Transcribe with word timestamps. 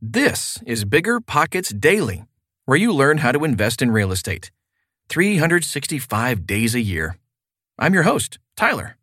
This 0.00 0.62
is 0.64 0.84
Bigger 0.84 1.20
Pockets 1.20 1.70
Daily, 1.74 2.24
where 2.66 2.78
you 2.78 2.92
learn 2.92 3.18
how 3.18 3.32
to 3.32 3.44
invest 3.44 3.82
in 3.82 3.90
real 3.90 4.12
estate 4.12 4.52
365 5.08 6.46
days 6.46 6.76
a 6.76 6.80
year. 6.80 7.18
I'm 7.80 7.94
your 7.94 8.04
host, 8.04 8.38
Tyler. 8.56 8.96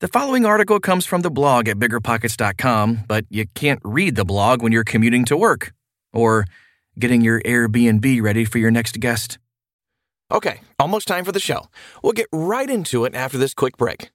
The 0.00 0.08
following 0.08 0.44
article 0.44 0.80
comes 0.80 1.06
from 1.06 1.22
the 1.22 1.30
blog 1.30 1.68
at 1.68 1.76
biggerpockets.com, 1.78 3.04
but 3.06 3.26
you 3.30 3.46
can't 3.54 3.78
read 3.84 4.16
the 4.16 4.24
blog 4.24 4.60
when 4.60 4.72
you're 4.72 4.82
commuting 4.82 5.24
to 5.26 5.36
work 5.36 5.72
or 6.12 6.46
getting 6.98 7.20
your 7.20 7.40
Airbnb 7.42 8.22
ready 8.22 8.44
for 8.44 8.58
your 8.58 8.72
next 8.72 8.98
guest. 8.98 9.38
Okay, 10.32 10.62
almost 10.80 11.06
time 11.06 11.24
for 11.24 11.30
the 11.30 11.38
show. 11.38 11.68
We'll 12.02 12.12
get 12.12 12.26
right 12.32 12.68
into 12.68 13.04
it 13.04 13.14
after 13.14 13.38
this 13.38 13.54
quick 13.54 13.76
break. 13.76 14.10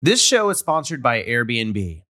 This 0.00 0.22
show 0.22 0.48
is 0.48 0.58
sponsored 0.58 1.02
by 1.02 1.22
Airbnb. 1.22 2.04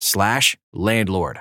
slash 0.00 0.56
landlord. 0.72 1.40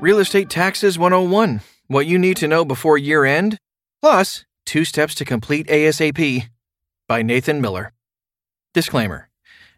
Real 0.00 0.18
Estate 0.18 0.50
Taxes 0.50 0.98
101 0.98 1.60
What 1.86 2.06
you 2.06 2.18
need 2.18 2.36
to 2.38 2.48
know 2.48 2.64
before 2.64 2.98
year 2.98 3.24
end, 3.24 3.58
plus 4.00 4.44
two 4.64 4.84
steps 4.84 5.14
to 5.16 5.24
complete 5.24 5.66
ASAP 5.68 6.48
by 7.06 7.22
Nathan 7.22 7.60
Miller. 7.60 7.92
Disclaimer 8.74 9.28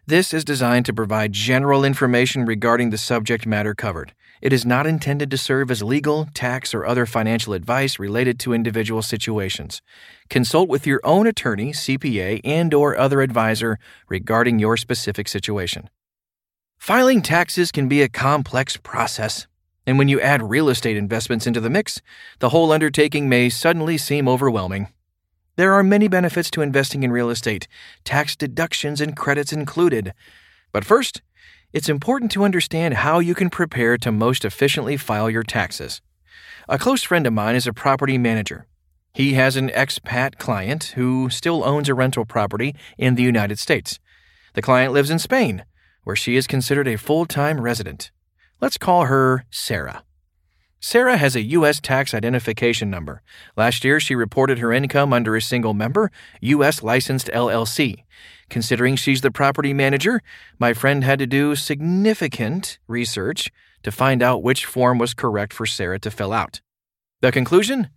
This 0.07 0.33
is 0.33 0.43
designed 0.43 0.85
to 0.85 0.93
provide 0.93 1.33
general 1.33 1.83
information 1.83 2.45
regarding 2.45 2.89
the 2.89 2.97
subject 2.97 3.45
matter 3.45 3.75
covered. 3.75 4.13
It 4.41 4.53
is 4.53 4.65
not 4.65 4.85
intended 4.85 5.31
to 5.31 5.37
serve 5.37 5.71
as 5.71 5.81
legal, 5.81 6.27
tax, 6.33 6.73
or 6.73 6.85
other 6.85 7.05
financial 7.05 7.53
advice 7.53 7.99
related 7.99 8.39
to 8.39 8.53
individual 8.53 9.01
situations. 9.01 9.81
Consult 10.29 10.69
with 10.69 10.85
your 10.85 11.01
own 11.03 11.25
attorney, 11.25 11.71
CPA, 11.71 12.41
and 12.43 12.73
or 12.73 12.97
other 12.97 13.21
advisor 13.21 13.79
regarding 14.09 14.59
your 14.59 14.77
specific 14.77 15.27
situation. 15.27 15.89
Filing 16.85 17.23
taxes 17.23 17.71
can 17.71 17.87
be 17.87 18.03
a 18.03 18.07
complex 18.07 18.77
process, 18.77 19.47
and 19.87 19.97
when 19.97 20.07
you 20.07 20.21
add 20.21 20.51
real 20.51 20.69
estate 20.69 20.95
investments 20.95 21.47
into 21.47 21.59
the 21.59 21.67
mix, 21.67 21.99
the 22.37 22.49
whole 22.49 22.71
undertaking 22.71 23.27
may 23.27 23.49
suddenly 23.49 23.97
seem 23.97 24.27
overwhelming. 24.27 24.89
There 25.55 25.73
are 25.73 25.81
many 25.81 26.07
benefits 26.07 26.51
to 26.51 26.61
investing 26.61 27.01
in 27.01 27.11
real 27.11 27.31
estate, 27.31 27.67
tax 28.03 28.35
deductions 28.35 29.01
and 29.01 29.17
credits 29.17 29.51
included. 29.51 30.13
But 30.71 30.85
first, 30.85 31.23
it's 31.73 31.89
important 31.89 32.31
to 32.33 32.43
understand 32.43 32.93
how 32.93 33.17
you 33.17 33.33
can 33.33 33.49
prepare 33.49 33.97
to 33.97 34.11
most 34.11 34.45
efficiently 34.45 34.95
file 34.95 35.27
your 35.27 35.41
taxes. 35.41 36.03
A 36.69 36.77
close 36.77 37.01
friend 37.01 37.25
of 37.25 37.33
mine 37.33 37.55
is 37.55 37.65
a 37.65 37.73
property 37.73 38.19
manager. 38.19 38.67
He 39.11 39.33
has 39.33 39.55
an 39.55 39.69
expat 39.69 40.37
client 40.37 40.93
who 40.95 41.31
still 41.31 41.63
owns 41.63 41.89
a 41.89 41.95
rental 41.95 42.25
property 42.25 42.75
in 42.95 43.15
the 43.15 43.23
United 43.23 43.57
States. 43.57 43.97
The 44.53 44.61
client 44.61 44.93
lives 44.93 45.09
in 45.09 45.17
Spain, 45.17 45.65
where 46.05 46.15
she 46.15 46.37
is 46.37 46.47
considered 46.47 46.87
a 46.87 46.97
full 46.97 47.25
time 47.25 47.59
resident. 47.59 48.11
Let's 48.61 48.77
call 48.77 49.05
her 49.05 49.43
Sarah. 49.51 50.03
Sarah 50.79 51.17
has 51.17 51.35
a 51.35 51.41
U.S. 51.41 51.81
tax 51.81 52.13
identification 52.13 52.89
number. 52.91 53.23
Last 53.57 53.83
year, 53.83 53.99
she 53.99 54.13
reported 54.13 54.59
her 54.59 54.71
income 54.71 55.13
under 55.13 55.35
a 55.35 55.41
single 55.41 55.73
member, 55.73 56.11
U.S. 56.41 56.83
licensed 56.83 57.27
LLC. 57.33 58.03
Considering 58.49 58.95
she's 58.95 59.21
the 59.21 59.31
property 59.31 59.73
manager, 59.73 60.21
my 60.59 60.73
friend 60.73 61.03
had 61.03 61.17
to 61.19 61.25
do 61.25 61.55
significant 61.55 62.77
research 62.87 63.51
to 63.81 63.91
find 63.91 64.21
out 64.21 64.43
which 64.43 64.65
form 64.65 64.99
was 64.99 65.15
correct 65.15 65.53
for 65.53 65.65
Sarah 65.65 65.99
to 65.99 66.11
fill 66.11 66.31
out. 66.31 66.61
The 67.21 67.31
conclusion? 67.31 67.89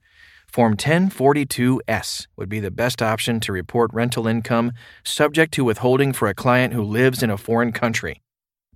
Form 0.48 0.76
1042S 0.76 2.26
would 2.36 2.48
be 2.48 2.58
the 2.58 2.70
best 2.70 3.02
option 3.02 3.38
to 3.40 3.52
report 3.52 3.92
rental 3.92 4.26
income 4.26 4.72
subject 5.04 5.52
to 5.54 5.64
withholding 5.64 6.12
for 6.12 6.26
a 6.26 6.34
client 6.34 6.72
who 6.72 6.82
lives 6.82 7.22
in 7.22 7.30
a 7.30 7.36
foreign 7.36 7.70
country. 7.70 8.22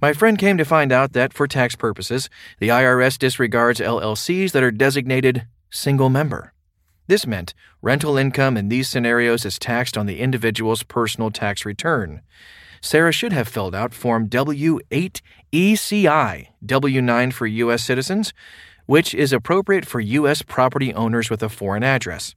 My 0.00 0.12
friend 0.12 0.36
came 0.38 0.58
to 0.58 0.64
find 0.64 0.92
out 0.92 1.12
that, 1.14 1.32
for 1.32 1.46
tax 1.46 1.74
purposes, 1.74 2.28
the 2.58 2.68
IRS 2.68 3.18
disregards 3.18 3.80
LLCs 3.80 4.52
that 4.52 4.62
are 4.62 4.70
designated 4.70 5.46
single 5.70 6.10
member. 6.10 6.52
This 7.06 7.26
meant 7.26 7.54
rental 7.80 8.18
income 8.18 8.56
in 8.56 8.68
these 8.68 8.88
scenarios 8.88 9.44
is 9.44 9.58
taxed 9.58 9.96
on 9.96 10.06
the 10.06 10.20
individual's 10.20 10.82
personal 10.82 11.30
tax 11.30 11.64
return. 11.64 12.20
Sarah 12.80 13.12
should 13.12 13.32
have 13.32 13.46
filled 13.48 13.76
out 13.76 13.94
Form 13.94 14.28
W8ECI, 14.28 15.22
W9 16.66 17.32
for 17.32 17.46
U.S. 17.46 17.84
citizens, 17.84 18.34
which 18.92 19.14
is 19.14 19.32
appropriate 19.32 19.86
for 19.86 20.00
U.S. 20.00 20.42
property 20.42 20.92
owners 20.92 21.30
with 21.30 21.42
a 21.42 21.48
foreign 21.48 21.82
address. 21.82 22.34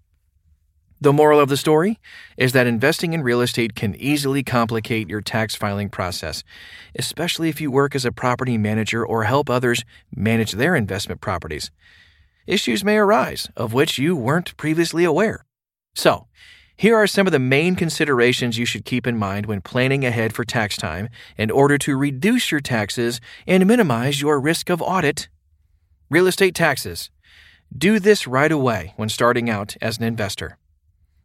The 1.02 1.12
moral 1.12 1.42
of 1.42 1.50
the 1.50 1.58
story 1.58 2.00
is 2.38 2.54
that 2.54 2.66
investing 2.66 3.12
in 3.12 3.24
real 3.24 3.42
estate 3.42 3.76
can 3.76 3.94
easily 3.96 4.42
complicate 4.42 5.10
your 5.10 5.20
tax 5.20 5.54
filing 5.54 5.90
process, 5.90 6.46
especially 6.98 7.50
if 7.50 7.60
you 7.60 7.70
work 7.70 7.94
as 7.94 8.06
a 8.06 8.12
property 8.14 8.58
manager 8.58 9.06
or 9.06 9.26
help 9.26 9.50
others 9.50 9.84
manage 10.16 10.54
their 10.54 10.78
investment 10.78 11.20
properties. 11.20 11.72
Issues 12.48 12.86
may 12.86 12.96
arise 12.96 13.50
of 13.58 13.74
which 13.74 13.98
you 13.98 14.16
weren't 14.16 14.56
previously 14.56 15.04
aware. 15.04 15.44
So, 15.94 16.28
here 16.78 16.96
are 16.96 17.06
some 17.06 17.28
of 17.28 17.34
the 17.34 17.50
main 17.56 17.76
considerations 17.76 18.58
you 18.58 18.66
should 18.66 18.86
keep 18.86 19.06
in 19.06 19.18
mind 19.18 19.46
when 19.46 19.60
planning 19.60 20.06
ahead 20.06 20.32
for 20.32 20.46
tax 20.46 20.78
time 20.78 21.10
in 21.38 21.52
order 21.52 21.78
to 21.80 21.98
reduce 21.98 22.50
your 22.50 22.62
taxes 22.62 23.20
and 23.46 23.66
minimize 23.66 24.22
your 24.22 24.40
risk 24.40 24.70
of 24.70 24.82
audit. 24.82 25.28
Real 26.08 26.28
estate 26.28 26.54
taxes. 26.54 27.10
Do 27.76 27.98
this 27.98 28.28
right 28.28 28.52
away 28.52 28.94
when 28.96 29.10
starting 29.10 29.50
out 29.50 29.76
as 29.82 29.98
an 29.98 30.04
investor. 30.04 30.60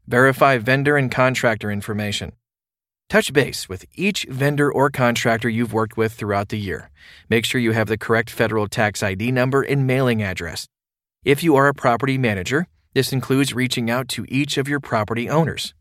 Verify 0.07 0.57
vendor 0.57 0.97
and 0.97 1.11
contractor 1.11 1.71
information. 1.71 2.33
Touch 3.11 3.31
base 3.35 3.69
with 3.69 3.85
each 3.95 4.25
vendor 4.31 4.73
or 4.73 4.89
contractor 4.89 5.51
you've 5.51 5.75
worked 5.75 5.99
with 5.99 6.15
throughout 6.15 6.49
the 6.49 6.59
year. 6.59 6.91
Make 7.29 7.45
sure 7.45 7.61
you 7.61 7.73
have 7.73 7.89
the 7.89 7.99
correct 7.99 8.31
federal 8.31 8.69
tax 8.69 9.03
ID 9.03 9.33
number 9.33 9.61
and 9.61 9.87
mailing 9.87 10.23
address. 10.23 10.67
If 11.25 11.43
you 11.43 11.57
are 11.57 11.69
a 11.69 11.75
property 11.75 12.17
manager, 12.17 12.67
this 12.95 13.13
includes 13.13 13.53
reaching 13.53 13.91
out 13.91 14.09
to 14.09 14.25
each 14.29 14.57
of 14.57 14.67
your 14.67 14.81
property 14.81 15.29
owners. 15.29 15.75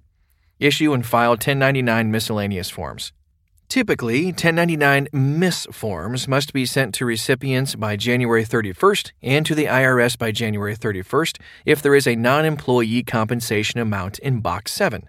Issue 0.60 0.92
and 0.92 1.06
file 1.06 1.32
1099 1.32 2.12
miscellaneous 2.12 2.70
forms. 2.70 3.14
Typically, 3.70 4.26
1099 4.26 5.10
MISC 5.14 5.72
forms 5.72 6.28
must 6.28 6.54
be 6.54 6.66
sent 6.66 6.92
to 6.96 7.06
recipients 7.06 7.76
by 7.76 7.96
January 7.96 8.44
31st 8.44 9.12
and 9.22 9.46
to 9.46 9.54
the 9.54 9.66
IRS 9.66 10.18
by 10.18 10.32
January 10.32 10.76
31st 10.76 11.40
if 11.68 11.80
there 11.80 11.94
is 11.94 12.08
a 12.08 12.16
non 12.16 12.46
employee 12.46 13.04
compensation 13.04 13.80
amount 13.80 14.18
in 14.20 14.40
Box 14.40 14.72
7. 14.72 15.08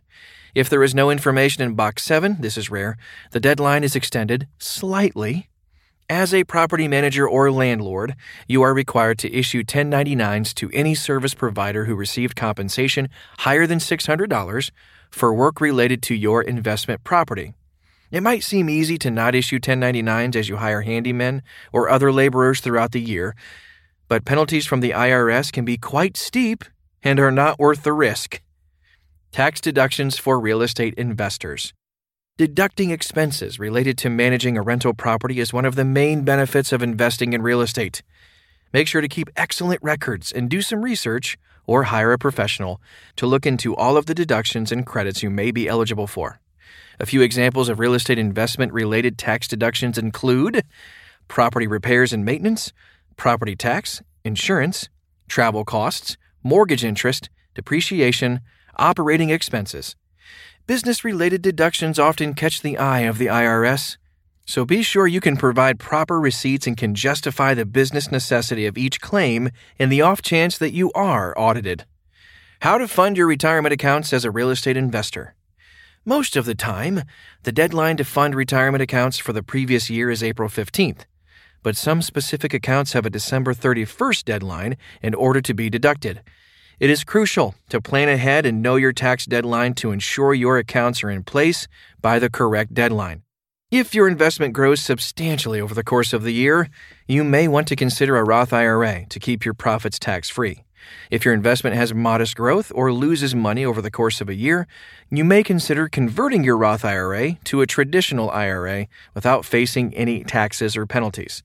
If 0.55 0.69
there 0.69 0.83
is 0.83 0.95
no 0.95 1.09
information 1.09 1.63
in 1.63 1.75
Box 1.75 2.03
7, 2.03 2.37
this 2.41 2.59
is 2.59 2.71
rare, 2.71 2.99
the 3.31 3.41
deadline 3.41 3.83
is 3.83 3.97
extended 3.97 4.47
slightly. 4.59 5.49
As 6.11 6.35
a 6.35 6.45
property 6.45 6.87
manager 6.87 7.27
or 7.27 7.51
landlord, 7.51 8.15
you 8.47 8.61
are 8.61 8.75
required 8.75 9.19
to 9.21 9.35
issue 9.35 9.63
1099s 9.63 10.53
to 10.57 10.69
any 10.75 10.95
service 10.95 11.33
provider 11.33 11.87
who 11.87 11.95
received 11.95 12.37
compensation 12.37 13.09
higher 13.39 13.67
than 13.67 13.79
$600 13.79 14.71
for 15.11 15.33
work 15.33 15.63
related 15.63 16.03
to 16.03 16.15
your 16.15 16.43
investment 16.43 17.05
property. 17.05 17.55
It 18.11 18.23
might 18.25 18.43
seem 18.43 18.69
easy 18.69 18.99
to 18.99 19.11
not 19.11 19.37
issue 19.37 19.61
1099s 19.61 20.35
as 20.35 20.49
you 20.49 20.57
hire 20.57 20.83
handymen 20.83 21.43
or 21.73 21.89
other 21.89 22.13
laborers 22.13 22.61
throughout 22.61 22.91
the 22.91 23.01
year, 23.01 23.37
but 24.09 24.25
penalties 24.25 24.67
from 24.67 24.81
the 24.81 24.91
IRS 24.91 25.53
can 25.53 25.65
be 25.65 25.77
quite 25.77 26.17
steep 26.17 26.65
and 27.05 27.21
are 27.21 27.31
not 27.31 27.61
worth 27.61 27.85
the 27.85 27.93
risk. 27.93 28.43
Tax 29.31 29.61
deductions 29.61 30.19
for 30.19 30.41
real 30.41 30.61
estate 30.61 30.95
investors. 30.95 31.73
Deducting 32.37 32.91
expenses 32.91 33.61
related 33.61 33.97
to 33.99 34.11
managing 34.11 34.57
a 34.57 34.63
rental 34.63 34.93
property 34.93 35.39
is 35.39 35.53
one 35.53 35.65
of 35.65 35.77
the 35.77 35.85
main 35.85 36.23
benefits 36.25 36.73
of 36.73 36.83
investing 36.83 37.33
in 37.33 37.43
real 37.43 37.61
estate. 37.61 38.03
Make 38.73 38.89
sure 38.89 39.03
to 39.03 39.09
keep 39.09 39.31
excellent 39.37 39.81
records 39.83 40.33
and 40.33 40.51
do 40.51 40.63
some 40.63 40.83
research 40.83 41.39
or 41.65 41.85
hire 41.85 42.13
a 42.13 42.19
professional 42.19 42.81
to 43.17 43.27
look 43.27 43.47
into 43.47 43.77
all 43.77 43.97
of 43.97 44.07
the 44.07 44.15
deductions 44.15 44.73
and 44.73 44.85
credits 44.85 45.23
you 45.23 45.31
may 45.31 45.53
be 45.53 45.69
eligible 45.69 46.09
for. 46.09 46.41
A 46.99 47.07
few 47.07 47.23
examples 47.23 47.69
of 47.69 47.79
real 47.79 47.95
estate 47.95 48.19
investment 48.19 48.73
related 48.73 49.19
tax 49.19 49.49
deductions 49.49 49.99
include 49.99 50.65
property 51.29 51.67
repairs 51.67 52.13
and 52.13 52.25
maintenance, 52.25 52.73
property 53.17 53.57
tax, 53.57 54.03
insurance, 54.25 54.89
travel 55.29 55.65
costs, 55.65 56.17
mortgage 56.43 56.85
interest, 56.85 57.31
depreciation, 57.55 58.41
operating 58.77 59.31
expenses. 59.31 59.97
Business 60.67 61.05
related 61.05 61.43
deductions 61.43 61.99
often 61.99 62.35
catch 62.35 62.63
the 62.63 62.79
eye 62.79 63.01
of 63.01 63.19
the 63.19 63.27
IRS, 63.27 63.97
so 64.47 64.65
be 64.65 64.83
sure 64.83 65.07
you 65.07 65.21
can 65.21 65.37
provide 65.37 65.79
proper 65.79 66.19
receipts 66.19 66.67
and 66.67 66.77
can 66.77 66.95
justify 66.95 67.55
the 67.55 67.65
business 67.65 68.11
necessity 68.11 68.67
of 68.67 68.77
each 68.77 69.01
claim 69.01 69.51
in 69.79 69.91
the 69.91 70.03
off 70.03 70.23
chance 70.23 70.59
that 70.59 70.73
you 70.73 70.91
are 70.93 71.33
audited. 71.39 71.85
How 72.63 72.77
to 72.77 72.89
fund 72.89 73.17
your 73.17 73.29
retirement 73.29 73.73
accounts 73.73 74.13
as 74.13 74.25
a 74.25 74.31
real 74.31 74.51
estate 74.51 74.77
investor. 74.77 75.35
Most 76.07 76.35
of 76.35 76.47
the 76.47 76.55
time, 76.55 77.03
the 77.43 77.53
deadline 77.53 77.99
to 77.99 78.05
fund 78.05 78.35
retirement 78.35 78.81
accounts 78.81 79.19
for 79.19 79.35
the 79.35 79.43
previous 79.43 79.91
year 79.91 80.09
is 80.09 80.23
April 80.23 80.49
15th, 80.49 81.01
but 81.63 81.77
some 81.77 82.01
specific 82.01 82.55
accounts 82.55 82.95
have 82.95 83.05
a 83.05 83.11
December 83.11 83.53
31st 83.53 84.25
deadline 84.25 84.79
in 85.03 85.13
order 85.13 85.43
to 85.43 85.53
be 85.53 85.69
deducted. 85.69 86.23
It 86.79 86.89
is 86.89 87.05
crucial 87.05 87.55
to 87.69 87.83
plan 87.83 88.09
ahead 88.09 88.47
and 88.47 88.63
know 88.63 88.77
your 88.77 88.95
tax 88.95 89.27
deadline 89.27 89.75
to 89.75 89.93
ensure 89.93 90.33
your 90.33 90.57
accounts 90.57 91.05
are 91.05 91.11
in 91.11 91.23
place 91.23 91.69
by 92.01 92.19
the 92.19 92.31
correct 92.31 92.73
deadline. 92.73 93.23
If 93.71 93.95
your 93.95 94.09
investment 94.09 94.55
grows 94.55 94.81
substantially 94.81 95.61
over 95.61 95.75
the 95.75 95.85
course 95.85 96.15
of 96.15 96.23
the 96.23 96.33
year, 96.33 96.71
you 97.09 97.25
may 97.25 97.47
want 97.47 97.69
to 97.69 97.77
consider 97.77 98.17
a 98.17 98.25
Roth 98.25 98.55
IRA 98.55 99.05
to 99.05 99.21
keep 99.21 99.45
your 99.45 99.53
profits 99.53 99.99
tax 99.99 100.31
free. 100.31 100.65
If 101.11 101.25
your 101.25 101.35
investment 101.35 101.77
has 101.77 101.93
modest 101.93 102.37
growth 102.37 102.71
or 102.75 102.93
loses 102.93 103.35
money 103.35 103.65
over 103.65 103.83
the 103.83 103.91
course 103.91 104.21
of 104.21 104.29
a 104.29 104.35
year, 104.35 104.67
you 105.11 105.25
may 105.25 105.43
consider 105.43 105.89
converting 105.89 106.45
your 106.45 106.57
Roth 106.57 106.85
IRA 106.85 107.35
to 107.45 107.61
a 107.61 107.67
traditional 107.67 108.31
IRA 108.31 108.87
without 109.15 109.45
facing 109.45 109.95
any 109.95 110.25
taxes 110.25 110.77
or 110.77 110.87
penalties. 110.87 111.43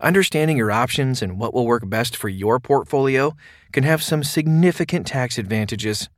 Understanding 0.00 0.56
your 0.56 0.70
options 0.70 1.20
and 1.20 1.38
what 1.38 1.52
will 1.52 1.66
work 1.66 1.88
best 1.88 2.16
for 2.16 2.28
your 2.28 2.58
portfolio 2.58 3.36
can 3.72 3.84
have 3.84 4.02
some 4.02 4.24
significant 4.24 5.06
tax 5.06 5.36
advantages. 5.36 6.08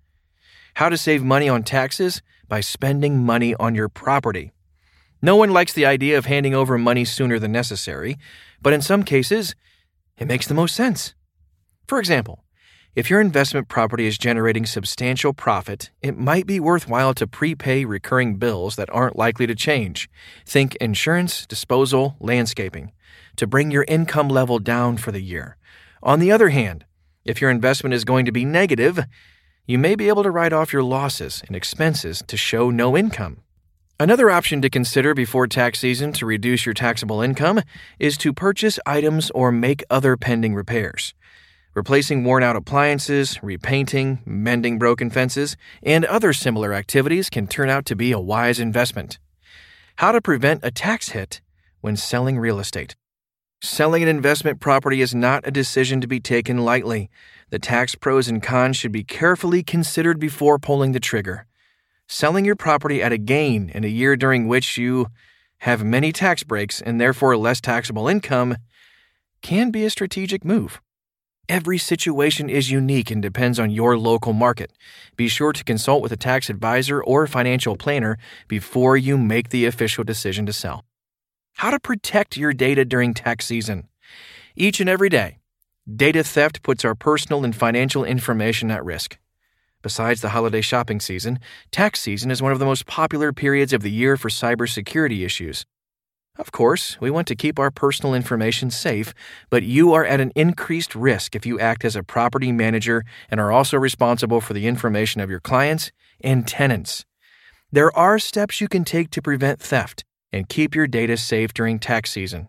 How 0.75 0.89
to 0.89 0.97
save 0.97 1.25
money 1.25 1.49
on 1.49 1.65
taxes 1.65 2.23
by 2.49 2.61
spending 2.61 3.25
money 3.25 3.55
on 3.57 3.75
your 3.75 3.89
property. 3.89 4.53
No 5.21 5.37
one 5.37 5.51
likes 5.51 5.73
the 5.73 5.87
idea 5.87 6.19
of 6.19 6.27
handing 6.27 6.55
over 6.55 6.77
money 6.77 7.05
sooner 7.05 7.39
than 7.39 7.53
necessary, 7.53 8.19
but 8.61 8.73
in 8.73 8.83
some 8.83 9.03
cases, 9.03 9.55
it 10.19 10.29
makes 10.29 10.47
the 10.47 10.55
most 10.55 10.75
sense. 10.75 11.15
For 11.87 11.99
example, 11.99 12.45
if 12.95 13.09
your 13.09 13.23
investment 13.23 13.69
property 13.69 14.07
is 14.07 14.19
generating 14.19 14.67
substantial 14.67 15.33
profit, 15.33 15.91
it 16.03 16.19
might 16.19 16.47
be 16.47 16.61
worthwhile 16.61 17.15
to 17.15 17.27
prepay 17.27 17.87
recurring 17.87 18.37
bills 18.37 18.77
that 18.77 18.91
aren't 18.93 19.17
likely 19.17 19.47
to 19.47 19.55
change. 19.55 20.11
Think 20.45 20.75
insurance, 20.77 21.47
disposal, 21.47 22.17
landscaping, 22.21 22.93
to 23.37 23.47
bring 23.47 23.71
your 23.71 23.87
income 23.89 24.29
level 24.29 24.59
down 24.59 24.99
for 24.99 25.11
the 25.11 25.23
year. 25.23 25.57
On 26.03 26.19
the 26.19 26.31
other 26.31 26.51
hand, 26.51 26.85
if 27.25 27.41
your 27.41 27.51
investment 27.51 27.95
is 27.95 28.05
going 28.05 28.27
to 28.27 28.33
be 28.33 28.45
negative, 28.45 29.07
you 29.65 29.79
may 29.79 29.95
be 29.95 30.09
able 30.09 30.23
to 30.25 30.31
write 30.31 30.53
off 30.53 30.73
your 30.75 30.83
losses 30.83 31.43
and 31.47 31.57
expenses 31.57 32.23
to 32.27 32.37
show 32.37 32.69
no 32.69 32.95
income. 32.95 33.39
Another 33.99 34.31
option 34.31 34.61
to 34.61 34.69
consider 34.69 35.15
before 35.15 35.47
tax 35.47 35.79
season 35.79 36.13
to 36.15 36.27
reduce 36.27 36.67
your 36.67 36.75
taxable 36.75 37.23
income 37.23 37.63
is 37.99 38.19
to 38.19 38.35
purchase 38.35 38.79
items 38.85 39.31
or 39.31 39.51
make 39.51 39.83
other 39.89 40.19
pending 40.19 40.55
repairs. 40.55 41.15
Replacing 41.75 42.25
worn 42.25 42.43
out 42.43 42.55
appliances, 42.55 43.43
repainting, 43.43 44.21
mending 44.27 44.79
broken 44.79 45.09
fences, 45.09 45.57
and 45.83 46.05
other 46.05 46.35
similar 46.35 46.75
activities 46.75 47.31
can 47.31 47.47
turn 47.47 47.71
out 47.71 47.87
to 47.87 47.97
be 47.97 48.13
a 48.13 48.21
wise 48.21 48.61
investment. 48.61 49.19
How 49.97 50.13
to 50.13 50.21
prevent 50.21 50.61
a 50.63 50.71
tax 50.71 51.11
hit 51.11 51.41
when 51.81 51.97
selling 51.97 52.39
real 52.39 52.59
estate. 52.59 52.95
Selling 53.63 54.03
an 54.03 54.09
investment 54.09 54.61
property 54.61 55.01
is 55.01 55.15
not 55.15 55.47
a 55.47 55.51
decision 55.51 56.03
to 56.03 56.07
be 56.07 56.21
taken 56.21 56.59
lightly. 56.59 57.09
The 57.49 57.59
tax 57.59 57.95
pros 57.95 58.29
and 58.29 58.43
cons 58.43 58.77
should 58.77 58.93
be 58.93 59.05
carefully 59.05 59.63
considered 59.63 60.19
before 60.19 60.59
pulling 60.59 60.93
the 60.93 61.01
trigger. 61.01 61.47
Selling 62.07 62.45
your 62.45 62.57
property 62.57 63.03
at 63.03 63.13
a 63.13 63.19
gain 63.19 63.71
in 63.71 63.85
a 63.85 63.89
year 63.89 64.15
during 64.17 64.47
which 64.47 64.77
you 64.77 65.07
have 65.59 65.85
many 65.85 66.13
tax 66.13 66.43
breaks 66.43 66.83
and 66.83 67.01
therefore 67.01 67.37
less 67.37 67.61
taxable 67.63 68.09
income 68.09 68.57
can 69.41 69.71
be 69.71 69.85
a 69.85 69.91
strategic 69.91 70.45
move. 70.45 70.83
Every 71.49 71.77
situation 71.77 72.49
is 72.49 72.71
unique 72.71 73.11
and 73.11 73.21
depends 73.21 73.59
on 73.59 73.71
your 73.71 73.99
local 73.99 74.33
market. 74.33 74.71
Be 75.17 75.27
sure 75.27 75.53
to 75.53 75.65
consult 75.65 76.01
with 76.01 76.13
a 76.13 76.17
tax 76.17 76.49
advisor 76.49 77.03
or 77.03 77.27
financial 77.27 77.77
planner 77.77 78.17
before 78.47 78.97
you 78.97 79.19
make 79.19 79.49
the 79.49 79.67
official 79.67 80.05
decision 80.05 80.47
to 80.47 80.53
sell. 80.53 80.85
How 81.55 81.71
to 81.71 81.81
protect 81.81 82.37
your 82.37 82.53
data 82.53 82.85
during 82.85 83.13
tax 83.13 83.45
season. 83.45 83.89
Each 84.55 84.81
and 84.81 84.89
every 84.89 85.09
day, 85.09 85.39
data 85.93 86.23
theft 86.23 86.63
puts 86.63 86.85
our 86.85 86.95
personal 86.95 87.45
and 87.45 87.55
financial 87.55 88.05
information 88.05 88.71
at 88.71 88.85
risk. 88.85 89.19
Besides 89.83 90.21
the 90.21 90.29
holiday 90.29 90.61
shopping 90.61 91.01
season, 91.01 91.41
tax 91.73 92.01
season 92.01 92.31
is 92.31 92.41
one 92.41 92.53
of 92.53 92.61
the 92.61 92.65
most 92.65 92.87
popular 92.87 93.33
periods 93.33 93.73
of 93.73 93.83
the 93.83 93.91
year 93.91 94.17
for 94.17 94.29
cybersecurity 94.29 95.25
issues. 95.25 95.67
Of 96.39 96.51
course, 96.51 96.99
we 96.99 97.11
want 97.11 97.29
to 97.29 97.37
keep 97.37 97.59
our 97.59 97.71
personal 97.71 98.15
information 98.15 98.71
safe, 98.71 99.13
but 99.51 99.63
you 99.63 99.93
are 99.93 100.07
at 100.07 100.21
an 100.21 100.33
increased 100.35 100.95
risk 100.95 101.37
if 101.37 101.45
you 101.45 101.61
act 101.61 101.85
as 101.85 101.95
a 101.95 102.03
property 102.03 102.53
manager 102.53 103.05
and 103.31 103.39
are 103.39 103.53
also 103.53 103.77
responsible 103.77 104.41
for 104.41 104.55
the 104.55 104.67
information 104.67 105.21
of 105.21 105.29
your 105.29 105.41
clients 105.41 105.93
and 106.23 106.49
tenants. 106.49 107.05
There 107.71 107.95
are 107.97 108.19
steps 108.19 108.63
you 108.63 108.69
can 108.69 108.83
take 108.83 109.11
to 109.11 109.21
prevent 109.21 109.61
theft 109.61 110.05
and 110.33 110.49
keep 110.49 110.75
your 110.75 110.87
data 110.87 111.19
safe 111.19 111.53
during 111.53 111.79
tax 111.79 112.11
season. 112.11 112.49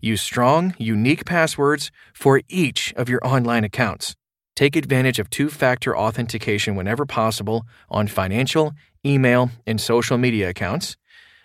Use 0.00 0.22
strong, 0.22 0.74
unique 0.78 1.26
passwords 1.26 1.90
for 2.14 2.40
each 2.48 2.94
of 2.96 3.10
your 3.10 3.20
online 3.26 3.64
accounts. 3.64 4.16
Take 4.56 4.74
advantage 4.74 5.18
of 5.18 5.28
two 5.28 5.50
factor 5.50 5.96
authentication 5.96 6.76
whenever 6.76 7.04
possible 7.04 7.66
on 7.90 8.08
financial, 8.08 8.72
email, 9.04 9.50
and 9.66 9.78
social 9.78 10.16
media 10.16 10.48
accounts 10.48 10.96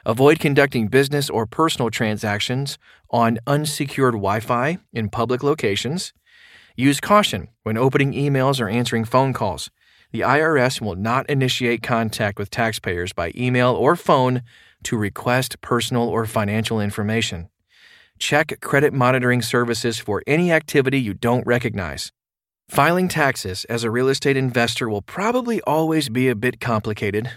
Avoid 0.06 0.40
conducting 0.40 0.90
business 0.90 1.30
or 1.30 1.46
personal 1.46 1.90
transactions 1.90 2.78
on 3.10 3.40
unsecured 3.48 4.16
Wi 4.16 4.42
Fi 4.42 4.78
in 4.92 5.08
public 5.08 5.42
locations. 5.42 6.12
Use 6.76 7.00
caution 7.00 7.48
when 7.64 7.78
opening 7.78 8.12
emails 8.12 8.60
or 8.60 8.68
answering 8.68 9.06
phone 9.06 9.32
calls. 9.32 9.70
The 10.12 10.20
IRS 10.20 10.82
will 10.82 10.96
not 10.96 11.30
initiate 11.30 11.82
contact 11.82 12.38
with 12.38 12.50
taxpayers 12.50 13.14
by 13.14 13.32
email 13.34 13.72
or 13.74 13.96
phone 13.96 14.42
to 14.84 14.98
request 14.98 15.62
personal 15.62 16.10
or 16.10 16.26
financial 16.26 16.82
information. 16.82 17.48
Check 18.20 18.60
credit 18.60 18.94
monitoring 18.94 19.42
services 19.42 20.00
for 20.00 20.22
any 20.28 20.52
activity 20.52 21.00
you 21.00 21.14
don't 21.14 21.48
recognize. 21.48 22.12
Filing 22.68 23.08
taxes 23.08 23.64
as 23.66 23.84
a 23.84 23.92
real 23.92 24.10
estate 24.10 24.36
investor 24.36 24.90
will 24.90 25.02
probably 25.02 25.62
always 25.62 26.10
be 26.10 26.28
a 26.28 26.36
bit 26.36 26.60
complicated, 26.60 27.32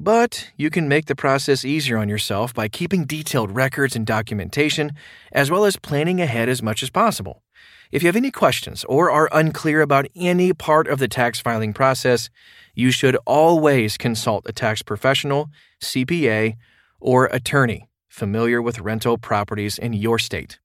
but 0.00 0.52
you 0.56 0.70
can 0.70 0.88
make 0.88 1.06
the 1.06 1.16
process 1.16 1.64
easier 1.64 1.98
on 1.98 2.08
yourself 2.08 2.54
by 2.54 2.68
keeping 2.68 3.04
detailed 3.04 3.50
records 3.50 3.96
and 3.96 4.06
documentation, 4.06 4.92
as 5.32 5.50
well 5.50 5.64
as 5.64 5.76
planning 5.76 6.20
ahead 6.20 6.48
as 6.48 6.62
much 6.62 6.84
as 6.84 6.90
possible. 6.90 7.42
If 7.90 8.02
you 8.02 8.06
have 8.06 8.16
any 8.16 8.30
questions 8.30 8.84
or 8.84 9.10
are 9.10 9.28
unclear 9.32 9.80
about 9.80 10.06
any 10.14 10.52
part 10.52 10.86
of 10.86 11.00
the 11.00 11.08
tax 11.08 11.40
filing 11.40 11.72
process, 11.72 12.30
you 12.74 12.92
should 12.92 13.16
always 13.26 13.96
consult 13.96 14.48
a 14.48 14.52
tax 14.52 14.82
professional, 14.82 15.50
CPA, 15.82 16.56
or 17.00 17.26
attorney. 17.26 17.88
familiar 18.08 18.60
with 18.60 18.80
rental 18.80 19.16
properties 19.16 19.78
in 19.78 19.92
your 19.92 20.18
state. 20.18 20.58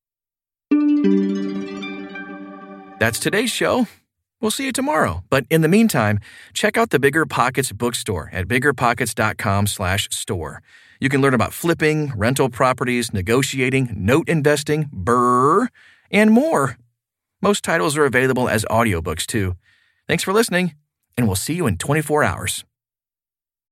That's 2.99 3.19
today's 3.19 3.51
show. 3.51 3.87
We'll 4.43 4.51
see 4.51 4.65
you 4.65 4.73
tomorrow. 4.73 5.23
But 5.29 5.45
in 5.49 5.61
the 5.61 5.69
meantime, 5.69 6.19
check 6.53 6.77
out 6.77 6.89
the 6.89 6.99
Bigger 6.99 7.25
Pockets 7.25 7.71
bookstore 7.71 8.29
at 8.33 8.49
biggerpockets.com/store. 8.49 10.61
You 10.99 11.09
can 11.09 11.21
learn 11.21 11.33
about 11.33 11.53
flipping, 11.53 12.11
rental 12.13 12.49
properties, 12.49 13.13
negotiating, 13.13 13.93
note 13.95 14.27
investing, 14.27 14.89
BRRRR, 14.93 15.69
and 16.11 16.31
more. 16.31 16.75
Most 17.41 17.63
titles 17.63 17.97
are 17.97 18.03
available 18.03 18.49
as 18.49 18.65
audiobooks 18.69 19.25
too. 19.25 19.55
Thanks 20.09 20.23
for 20.23 20.33
listening, 20.33 20.75
and 21.17 21.25
we'll 21.25 21.37
see 21.37 21.53
you 21.53 21.65
in 21.65 21.77
24 21.77 22.25
hours. 22.25 22.65